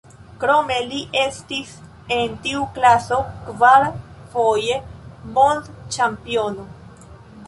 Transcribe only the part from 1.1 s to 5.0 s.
estis en tiu klaso kvar foje